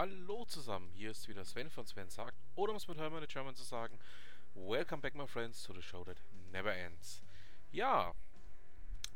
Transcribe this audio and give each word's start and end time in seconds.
Hallo 0.00 0.44
zusammen, 0.44 0.92
hier 0.94 1.10
ist 1.10 1.26
wieder 1.26 1.44
Sven 1.44 1.70
von 1.70 1.84
Sven 1.84 2.08
sagt, 2.08 2.38
oder 2.54 2.70
um 2.70 2.76
es 2.76 2.86
mit 2.86 2.98
Hermann 2.98 3.20
in 3.20 3.28
German 3.28 3.56
zu 3.56 3.64
sagen, 3.64 3.98
Welcome 4.54 5.02
back 5.02 5.16
my 5.16 5.26
friends 5.26 5.64
to 5.64 5.74
the 5.74 5.82
show 5.82 6.04
that 6.04 6.16
never 6.52 6.72
ends. 6.72 7.24
Ja, 7.72 8.14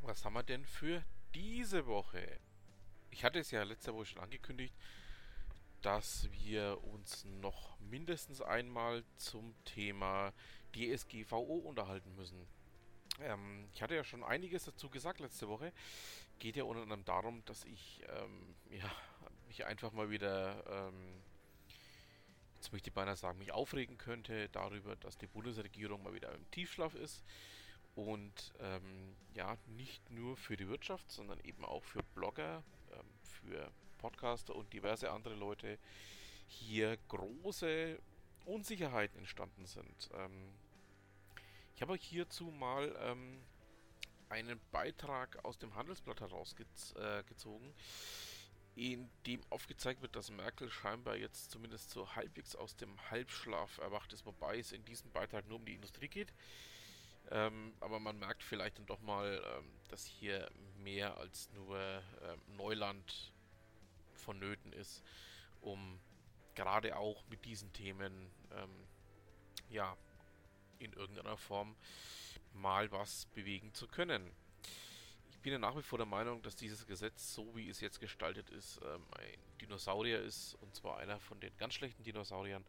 was 0.02 0.24
haben 0.24 0.32
wir 0.32 0.42
denn 0.42 0.66
für 0.66 1.04
diese 1.36 1.86
Woche? 1.86 2.40
Ich 3.12 3.22
hatte 3.22 3.38
es 3.38 3.52
ja 3.52 3.62
letzte 3.62 3.94
Woche 3.94 4.06
schon 4.06 4.22
angekündigt, 4.22 4.74
dass 5.82 6.28
wir 6.32 6.82
uns 6.82 7.26
noch 7.26 7.78
mindestens 7.78 8.40
einmal 8.40 9.04
zum 9.18 9.54
Thema 9.64 10.32
DSGVO 10.74 11.58
unterhalten 11.58 12.12
müssen. 12.16 12.44
Ähm, 13.20 13.68
ich 13.72 13.82
hatte 13.82 13.94
ja 13.94 14.02
schon 14.02 14.24
einiges 14.24 14.64
dazu 14.64 14.90
gesagt 14.90 15.20
letzte 15.20 15.46
Woche. 15.46 15.72
Geht 16.40 16.56
ja 16.56 16.64
unter 16.64 16.82
anderem 16.82 17.04
darum, 17.04 17.44
dass 17.44 17.64
ich 17.66 18.02
ähm, 18.08 18.56
ja, 18.68 18.90
mich 19.46 19.64
einfach 19.64 19.92
mal 19.92 20.10
wieder, 20.10 20.64
ähm, 20.66 21.22
jetzt 22.56 22.72
möchte 22.72 22.90
ich 22.90 22.94
beinahe 22.94 23.16
sagen, 23.16 23.38
mich 23.38 23.52
aufregen 23.52 23.98
könnte 23.98 24.48
darüber, 24.50 24.96
dass 24.96 25.18
die 25.18 25.26
Bundesregierung 25.26 26.02
mal 26.02 26.14
wieder 26.14 26.32
im 26.34 26.50
Tiefschlaf 26.50 26.94
ist. 26.94 27.24
Und 27.94 28.54
ähm, 28.60 29.14
ja, 29.34 29.58
nicht 29.66 30.10
nur 30.10 30.36
für 30.36 30.56
die 30.56 30.68
Wirtschaft, 30.68 31.10
sondern 31.10 31.38
eben 31.40 31.64
auch 31.64 31.84
für 31.84 32.02
Blogger, 32.14 32.62
ähm, 32.92 33.06
für 33.22 33.70
Podcaster 33.98 34.56
und 34.56 34.72
diverse 34.72 35.10
andere 35.10 35.34
Leute 35.34 35.78
hier 36.46 36.96
große 37.08 37.98
Unsicherheiten 38.46 39.18
entstanden 39.18 39.66
sind. 39.66 40.10
Ähm, 40.14 40.52
ich 41.74 41.82
habe 41.82 41.92
euch 41.92 42.04
hierzu 42.04 42.44
mal 42.44 42.94
ähm, 43.00 43.40
einen 44.28 44.60
Beitrag 44.70 45.44
aus 45.44 45.58
dem 45.58 45.74
Handelsblatt 45.74 46.20
herausgezogen, 46.20 47.68
äh, 47.68 47.72
in 48.74 49.10
dem 49.26 49.40
aufgezeigt 49.50 50.00
wird, 50.00 50.16
dass 50.16 50.30
Merkel 50.30 50.70
scheinbar 50.70 51.16
jetzt 51.16 51.50
zumindest 51.50 51.90
so 51.90 52.14
halbwegs 52.14 52.56
aus 52.56 52.76
dem 52.76 53.10
Halbschlaf 53.10 53.78
erwacht 53.78 54.12
ist, 54.12 54.24
wobei 54.24 54.58
es 54.58 54.72
in 54.72 54.84
diesem 54.84 55.10
Beitrag 55.12 55.46
nur 55.48 55.58
um 55.58 55.64
die 55.64 55.74
Industrie 55.74 56.08
geht. 56.08 56.32
Ähm, 57.30 57.74
aber 57.80 58.00
man 58.00 58.18
merkt 58.18 58.42
vielleicht 58.42 58.78
dann 58.78 58.86
doch 58.86 59.00
mal, 59.00 59.42
ähm, 59.58 59.70
dass 59.88 60.06
hier 60.06 60.50
mehr 60.78 61.16
als 61.18 61.50
nur 61.52 61.78
ähm, 61.78 62.56
Neuland 62.56 63.32
vonnöten 64.14 64.72
ist, 64.72 65.02
um 65.60 66.00
gerade 66.54 66.96
auch 66.96 67.24
mit 67.28 67.44
diesen 67.44 67.72
Themen 67.72 68.30
ähm, 68.52 68.86
ja 69.68 69.96
in 70.78 70.92
irgendeiner 70.92 71.36
Form 71.36 71.76
mal 72.52 72.90
was 72.90 73.26
bewegen 73.26 73.72
zu 73.72 73.86
können. 73.86 74.30
Ich 75.42 75.44
bin 75.44 75.54
ja 75.54 75.58
nach 75.58 75.76
wie 75.76 75.82
vor 75.82 75.98
der 75.98 76.06
Meinung, 76.06 76.40
dass 76.42 76.54
dieses 76.54 76.86
Gesetz, 76.86 77.34
so 77.34 77.56
wie 77.56 77.68
es 77.68 77.80
jetzt 77.80 77.98
gestaltet 77.98 78.48
ist, 78.50 78.80
ähm, 78.84 79.04
ein 79.18 79.58
Dinosaurier 79.60 80.20
ist, 80.20 80.54
und 80.60 80.72
zwar 80.72 80.98
einer 80.98 81.18
von 81.18 81.40
den 81.40 81.50
ganz 81.56 81.74
schlechten 81.74 82.04
Dinosauriern. 82.04 82.64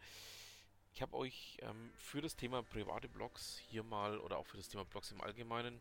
Ich 0.92 1.04
habe 1.04 1.16
euch 1.16 1.60
ähm, 1.62 1.92
für 1.94 2.20
das 2.20 2.36
Thema 2.36 2.64
private 2.64 3.08
Blogs 3.10 3.60
hier 3.70 3.84
mal, 3.84 4.18
oder 4.18 4.40
auch 4.40 4.48
für 4.48 4.58
das 4.58 4.70
Thema 4.70 4.86
Blogs 4.86 5.12
im 5.12 5.22
Allgemeinen, 5.22 5.80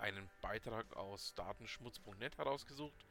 einen 0.00 0.30
Beitrag 0.40 0.96
aus 0.96 1.34
datenschmutz.net 1.34 2.38
herausgesucht, 2.38 3.04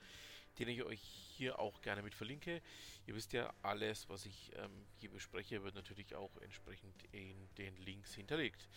den 0.57 0.67
ich 0.67 0.81
euch 0.81 0.99
hier 0.99 1.59
auch 1.59 1.83
gerne 1.83 2.01
mit 2.01 2.15
verlinke. 2.15 2.63
Ihr 3.05 3.13
wisst 3.13 3.31
ja, 3.31 3.53
alles, 3.61 4.09
was 4.09 4.25
ich 4.25 4.51
ähm, 4.55 4.87
hier 4.95 5.11
bespreche, 5.11 5.63
wird 5.63 5.75
natürlich 5.75 6.15
auch 6.15 6.35
entsprechend 6.37 7.03
in 7.11 7.47
den 7.59 7.77
Links 7.77 8.15
hinterlegt, 8.15 8.67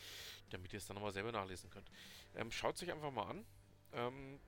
damit 0.50 0.74
ihr 0.74 0.76
es 0.76 0.84
dann 0.84 0.96
nochmal 0.96 1.12
selber 1.12 1.32
nachlesen 1.32 1.70
könnt. 1.70 1.90
Ähm, 2.34 2.52
Schaut 2.52 2.76
es 2.76 2.82
euch 2.82 2.92
einfach 2.92 3.10
mal 3.10 3.30
an. 3.30 3.46
Ähm, 3.92 4.38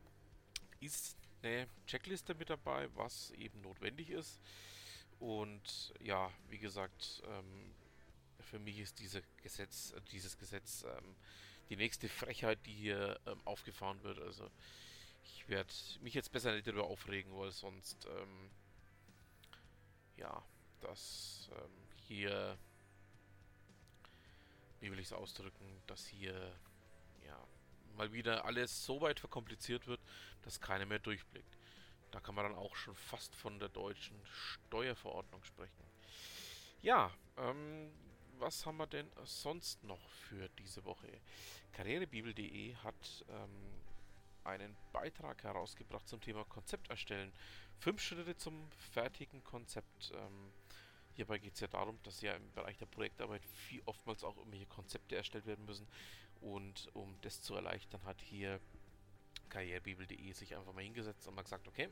ist 0.80 1.16
eine 1.42 1.68
Checkliste 1.86 2.34
mit 2.34 2.50
dabei, 2.50 2.88
was 2.94 3.30
eben 3.32 3.60
notwendig 3.60 4.10
ist. 4.10 4.40
Und 5.18 5.94
ja, 6.00 6.30
wie 6.48 6.58
gesagt, 6.58 7.22
ähm, 7.26 7.74
für 8.40 8.58
mich 8.58 8.78
ist 8.78 8.98
diese 8.98 9.22
Gesetz, 9.42 9.94
dieses 10.10 10.36
Gesetz 10.36 10.84
ähm, 10.84 11.14
die 11.68 11.76
nächste 11.76 12.08
Frechheit, 12.08 12.58
die 12.66 12.74
hier 12.74 13.18
ähm, 13.26 13.40
aufgefahren 13.44 14.02
wird. 14.02 14.18
Also 14.20 14.50
ich 15.24 15.48
werde 15.48 15.72
mich 16.00 16.14
jetzt 16.14 16.32
besser 16.32 16.52
nicht 16.52 16.66
darüber 16.66 16.84
aufregen, 16.84 17.36
weil 17.36 17.52
sonst 17.52 18.06
ähm, 18.06 18.50
ja, 20.16 20.42
das 20.80 21.48
ähm, 21.52 21.70
hier, 22.08 22.58
wie 24.80 24.90
will 24.90 24.98
ich 24.98 25.06
es 25.06 25.12
ausdrücken, 25.12 25.82
dass 25.86 26.06
hier 26.06 26.54
ja 27.24 27.46
mal 27.96 28.12
wieder 28.12 28.44
alles 28.44 28.84
so 28.84 29.00
weit 29.00 29.20
verkompliziert 29.20 29.86
wird, 29.86 30.00
dass 30.42 30.60
keiner 30.60 30.86
mehr 30.86 30.98
durchblickt. 30.98 31.56
Da 32.10 32.20
kann 32.20 32.34
man 32.34 32.44
dann 32.44 32.54
auch 32.54 32.76
schon 32.76 32.94
fast 32.94 33.34
von 33.34 33.58
der 33.58 33.68
deutschen 33.70 34.16
Steuerverordnung 34.24 35.42
sprechen. 35.44 35.84
Ja, 36.82 37.10
ähm, 37.38 37.90
was 38.38 38.66
haben 38.66 38.76
wir 38.76 38.86
denn 38.86 39.10
sonst 39.24 39.82
noch 39.84 40.08
für 40.10 40.48
diese 40.58 40.84
Woche? 40.84 41.08
Karrierebibel.de 41.72 42.74
hat 42.76 43.24
ähm, 43.28 43.50
einen 44.44 44.76
Beitrag 44.92 45.42
herausgebracht 45.42 46.06
zum 46.08 46.20
Thema 46.20 46.44
Konzept 46.44 46.90
erstellen. 46.90 47.32
Fünf 47.78 48.02
Schritte 48.02 48.36
zum 48.36 48.70
fertigen 48.92 49.42
Konzept. 49.44 50.12
Ähm, 50.14 50.52
hierbei 51.14 51.38
geht 51.38 51.54
es 51.54 51.60
ja 51.60 51.68
darum, 51.68 51.98
dass 52.02 52.20
ja 52.20 52.34
im 52.34 52.52
Bereich 52.52 52.76
der 52.78 52.86
Projektarbeit 52.86 53.44
viel 53.44 53.82
oftmals 53.86 54.24
auch 54.24 54.36
irgendwelche 54.36 54.66
Konzepte 54.66 55.16
erstellt 55.16 55.46
werden 55.46 55.64
müssen. 55.64 55.86
Und 56.40 56.90
um 56.94 57.14
das 57.22 57.40
zu 57.40 57.54
erleichtern, 57.54 58.02
hat 58.04 58.20
hier 58.20 58.60
karrierebibel.de 59.48 60.32
sich 60.32 60.56
einfach 60.56 60.72
mal 60.72 60.82
hingesetzt 60.82 61.26
und 61.28 61.34
mal 61.34 61.42
gesagt, 61.42 61.68
okay, 61.68 61.88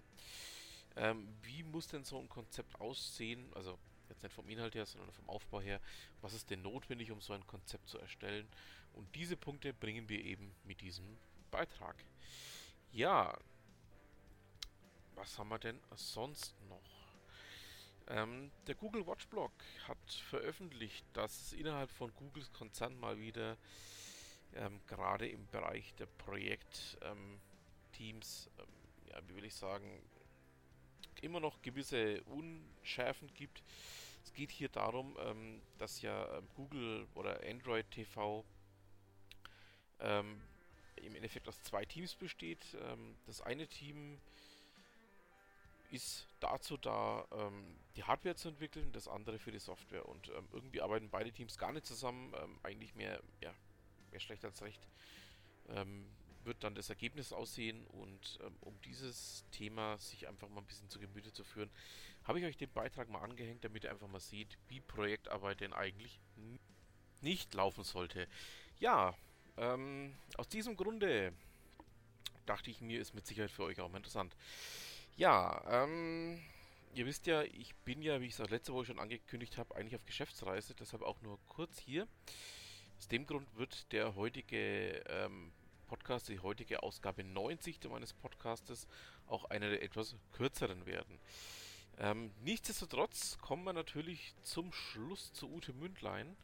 ähm, 0.96 1.28
wie 1.42 1.62
muss 1.62 1.86
denn 1.86 2.04
so 2.04 2.18
ein 2.18 2.28
Konzept 2.28 2.80
aussehen? 2.80 3.52
Also 3.54 3.78
jetzt 4.08 4.22
nicht 4.22 4.34
vom 4.34 4.48
Inhalt 4.48 4.74
her, 4.74 4.86
sondern 4.86 5.12
vom 5.12 5.28
Aufbau 5.28 5.60
her. 5.60 5.80
Was 6.20 6.34
ist 6.34 6.50
denn 6.50 6.62
notwendig, 6.62 7.10
um 7.10 7.20
so 7.20 7.32
ein 7.32 7.46
Konzept 7.46 7.88
zu 7.88 7.98
erstellen? 7.98 8.48
Und 8.94 9.14
diese 9.14 9.36
Punkte 9.36 9.72
bringen 9.72 10.08
wir 10.08 10.24
eben 10.24 10.52
mit 10.64 10.80
diesem 10.80 11.16
Beitrag. 11.50 11.96
Ja, 12.92 13.38
was 15.14 15.38
haben 15.38 15.48
wir 15.48 15.58
denn 15.58 15.78
sonst 15.94 16.54
noch? 16.68 16.99
Ähm, 18.10 18.50
der 18.66 18.74
Google 18.74 19.06
Watch 19.06 19.28
Blog 19.28 19.52
hat 19.86 20.10
veröffentlicht, 20.28 21.06
dass 21.12 21.42
es 21.42 21.52
innerhalb 21.52 21.92
von 21.92 22.12
Googles 22.16 22.52
Konzern 22.52 22.98
mal 22.98 23.20
wieder 23.20 23.56
ähm, 24.54 24.80
gerade 24.88 25.28
im 25.28 25.46
Bereich 25.46 25.94
der 25.94 26.06
Projektteams, 26.06 28.50
ähm, 28.58 28.66
ja, 29.06 29.20
wie 29.28 29.36
will 29.36 29.44
ich 29.44 29.54
sagen, 29.54 30.02
immer 31.22 31.38
noch 31.38 31.62
gewisse 31.62 32.20
Unschärfen 32.24 33.32
gibt. 33.34 33.62
Es 34.24 34.32
geht 34.32 34.50
hier 34.50 34.70
darum, 34.70 35.16
ähm, 35.20 35.62
dass 35.78 36.02
ja 36.02 36.36
ähm, 36.36 36.48
Google 36.56 37.06
oder 37.14 37.40
Android 37.48 37.88
TV 37.92 38.44
ähm, 40.00 40.42
im 40.96 41.14
Endeffekt 41.14 41.48
aus 41.48 41.62
zwei 41.62 41.84
Teams 41.84 42.16
besteht. 42.16 42.76
Ähm, 42.80 43.14
das 43.26 43.40
eine 43.40 43.68
Team 43.68 44.18
ist 45.90 46.26
dazu 46.40 46.76
da, 46.76 47.26
ähm, 47.32 47.76
die 47.96 48.04
Hardware 48.04 48.36
zu 48.36 48.48
entwickeln, 48.48 48.92
das 48.92 49.08
andere 49.08 49.38
für 49.38 49.52
die 49.52 49.58
Software. 49.58 50.06
Und 50.06 50.28
ähm, 50.28 50.48
irgendwie 50.52 50.80
arbeiten 50.80 51.10
beide 51.10 51.32
Teams 51.32 51.58
gar 51.58 51.72
nicht 51.72 51.86
zusammen. 51.86 52.34
eigentlich 52.62 52.94
mehr, 52.94 53.20
ja, 53.40 53.52
mehr 54.10 54.20
schlecht 54.20 54.44
als 54.44 54.62
recht 54.62 54.86
wird 56.44 56.64
dann 56.64 56.74
das 56.74 56.88
Ergebnis 56.88 57.32
aussehen 57.32 57.86
und 57.86 58.38
ähm, 58.42 58.56
um 58.60 58.80
dieses 58.82 59.44
Thema 59.50 59.98
sich 59.98 60.28
einfach 60.28 60.48
mal 60.48 60.60
ein 60.60 60.66
bisschen 60.66 60.88
zu 60.88 60.98
Gemüte 60.98 61.32
zu 61.32 61.44
führen, 61.44 61.70
habe 62.24 62.38
ich 62.38 62.44
euch 62.44 62.56
den 62.56 62.72
Beitrag 62.72 63.08
mal 63.08 63.20
angehängt, 63.20 63.64
damit 63.64 63.84
ihr 63.84 63.90
einfach 63.90 64.08
mal 64.08 64.20
seht, 64.20 64.58
wie 64.68 64.80
Projektarbeit 64.80 65.60
denn 65.60 65.72
eigentlich 65.72 66.18
nicht 67.20 67.52
laufen 67.54 67.84
sollte. 67.84 68.26
Ja, 68.78 69.14
ähm, 69.56 70.14
aus 70.36 70.48
diesem 70.48 70.76
Grunde 70.76 71.32
dachte 72.46 72.70
ich 72.70 72.80
mir, 72.80 73.00
ist 73.00 73.14
mit 73.14 73.26
Sicherheit 73.26 73.50
für 73.50 73.64
euch 73.64 73.80
auch 73.80 73.88
mal 73.88 73.98
interessant. 73.98 74.34
Ja, 75.16 75.62
ähm, 75.68 76.40
ihr 76.94 77.06
wisst 77.06 77.26
ja, 77.26 77.42
ich 77.42 77.74
bin 77.84 78.02
ja, 78.02 78.20
wie 78.20 78.26
ich 78.26 78.34
es 78.34 78.40
auch 78.40 78.48
letzte 78.48 78.72
Woche 78.72 78.86
schon 78.86 78.98
angekündigt 78.98 79.58
habe, 79.58 79.76
eigentlich 79.76 79.96
auf 79.96 80.06
Geschäftsreise, 80.06 80.74
deshalb 80.74 81.02
auch 81.02 81.20
nur 81.22 81.38
kurz 81.48 81.78
hier. 81.78 82.06
Aus 82.98 83.08
dem 83.08 83.26
Grund 83.26 83.46
wird 83.56 83.92
der 83.92 84.14
heutige 84.14 85.02
ähm, 85.08 85.52
Podcast, 85.88 86.28
die 86.28 86.40
heutige 86.40 86.82
Ausgabe 86.82 87.24
90 87.24 87.80
meines 87.90 88.12
Podcastes, 88.12 88.86
auch 89.26 89.44
eine 89.46 89.70
der 89.70 89.82
etwas 89.82 90.14
kürzeren 90.32 90.86
werden. 90.86 91.18
Ähm, 91.98 92.30
nichtsdestotrotz 92.42 93.38
kommen 93.40 93.64
wir 93.64 93.72
natürlich 93.72 94.34
zum 94.42 94.72
Schluss 94.72 95.32
zu 95.32 95.50
Ute 95.50 95.72
Mündlein 95.72 96.36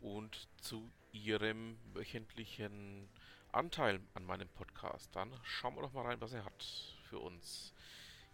und 0.00 0.48
zu 0.60 0.90
ihrem 1.12 1.76
wöchentlichen 1.92 3.08
Anteil 3.52 4.00
an 4.14 4.24
meinem 4.24 4.48
Podcast. 4.48 5.14
Dann 5.14 5.32
schauen 5.42 5.74
wir 5.74 5.82
doch 5.82 5.92
mal 5.92 6.06
rein, 6.06 6.20
was 6.20 6.32
er 6.32 6.44
hat 6.44 6.97
für 7.08 7.18
uns 7.18 7.72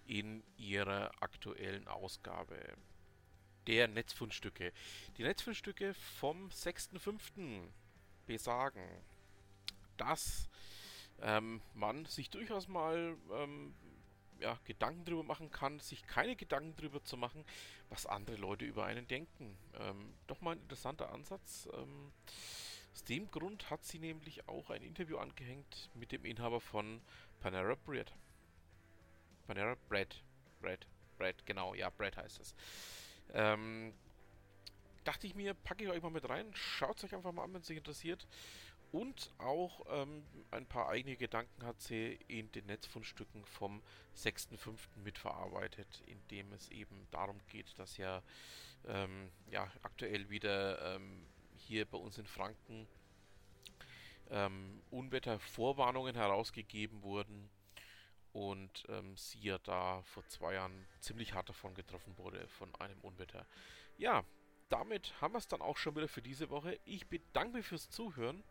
in 0.07 0.43
ihrer 0.57 1.11
aktuellen 1.23 1.89
Ausgabe 1.89 2.59
der 3.67 3.89
Netzfundstücke. 3.89 4.73
Die 5.17 5.23
Netzfundstücke 5.23 5.95
vom 5.95 6.49
6.5. 6.49 7.63
besagen, 8.27 8.85
dass 9.97 10.49
ähm, 11.23 11.63
man 11.73 12.05
sich 12.05 12.29
durchaus 12.31 12.69
mal 12.69 13.17
ähm, 13.33 13.75
ja, 14.41 14.59
Gedanken 14.65 15.05
drüber 15.05 15.23
machen 15.23 15.51
kann, 15.51 15.79
sich 15.81 16.07
keine 16.07 16.37
Gedanken 16.37 16.77
drüber 16.77 17.03
zu 17.03 17.17
machen, 17.17 17.45
was 17.89 18.07
andere 18.07 18.37
Leute 18.37 18.65
über 18.65 18.85
einen 18.85 19.07
denken. 19.07 19.57
Ähm, 19.79 20.15
doch 20.27 20.41
mal 20.41 20.53
ein 20.53 20.61
interessanter 20.61 21.13
Ansatz. 21.13 21.69
Ähm, 21.73 22.13
aus 22.93 23.05
dem 23.05 23.31
Grund 23.31 23.71
hat 23.71 23.85
sie 23.85 23.99
nämlich 23.99 24.49
auch 24.49 24.71
ein 24.71 24.83
Interview 24.83 25.17
angehängt 25.17 25.91
mit 25.95 26.13
dem 26.13 26.25
Inhaber 26.25 26.61
von 26.61 27.01
Panera 27.41 27.75
Bread. 27.75 28.13
Panera 29.47 29.77
Bread. 29.89 30.23
Bread. 30.61 30.87
Bread, 31.17 31.47
genau, 31.47 31.75
ja, 31.75 31.91
Bread 31.91 32.17
heißt 32.17 32.41
es. 32.41 32.55
Ähm, 33.33 33.95
dachte 35.05 35.27
ich 35.27 35.35
mir, 35.35 35.55
packe 35.55 35.85
ich 35.85 35.91
euch 35.91 36.03
mal 36.03 36.11
mit 36.11 36.29
rein. 36.29 36.51
Schaut 36.55 36.97
es 36.99 37.05
euch 37.05 37.15
einfach 37.15 37.33
mal 37.33 37.45
an, 37.45 37.55
wenn 37.55 37.61
es 37.61 37.71
euch 37.71 37.77
interessiert. 37.77 38.27
Und 38.93 39.33
auch 39.39 39.85
ähm, 39.91 40.23
ein 40.53 40.67
paar 40.67 40.89
eigene 40.89 41.17
Gedanken 41.17 41.67
hat 41.67 41.81
sie 41.81 42.19
in 42.29 42.51
den 42.53 42.67
Netzfundstücken 42.67 43.45
vom 43.45 43.83
6.5. 44.17 44.79
mitverarbeitet, 45.03 46.03
in 46.07 46.25
dem 46.29 46.53
es 46.53 46.71
eben 46.71 47.09
darum 47.11 47.39
geht, 47.49 47.77
dass 47.79 47.97
ja, 47.97 48.23
ähm, 48.87 49.31
ja 49.51 49.69
aktuell 49.83 50.31
wieder 50.31 50.95
ähm, 50.95 51.27
hier 51.57 51.87
bei 51.87 51.99
uns 51.99 52.19
in 52.19 52.27
Franken 52.27 52.87
ähm, 54.31 54.81
Unwettervorwarnungen 54.91 56.15
herausgegeben 56.15 57.03
wurden 57.03 57.51
und 58.35 58.85
ähm, 58.89 59.17
sie 59.17 59.41
ja 59.41 59.59
da 59.59 60.03
vor 60.03 60.27
zwei 60.27 60.55
Jahren 60.55 60.87
ziemlich 61.01 61.33
hart 61.33 61.49
davon 61.49 61.75
getroffen 61.75 62.19
wurde 62.19 62.47
von 62.49 62.75
einem 62.75 63.01
Unwetter. 63.01 63.47
Ja, 63.97 64.25
damit 64.69 65.19
haben 65.23 65.33
wir 65.33 65.39
es 65.39 65.49
dann 65.49 65.63
auch 65.63 65.79
schon 65.79 65.97
wieder 65.97 66.09
für 66.09 66.21
diese 66.21 66.51
Woche. 66.51 66.79
Ich 66.85 67.07
bedanke 67.07 67.57
mich 67.57 67.67
fürs 67.67 67.89
Zuhören 67.89 68.45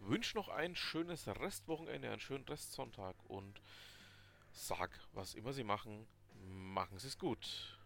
wünsche 0.00 0.36
noch 0.36 0.48
ein 0.48 0.74
schönes 0.76 1.26
Restwochenende, 1.26 2.10
einen 2.10 2.20
schönen 2.20 2.44
Restsonntag 2.44 3.16
und 3.24 3.60
sag, 4.50 4.90
was 5.12 5.34
immer 5.34 5.52
Sie 5.52 5.64
machen, 5.64 6.06
machen 6.42 6.98
Sie 6.98 7.08
es 7.08 7.18
gut. 7.18 7.78